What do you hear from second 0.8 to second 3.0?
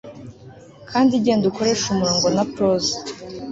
kandi genda ukoreshe umurongo na prose